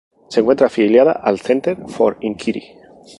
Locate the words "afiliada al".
0.65-1.37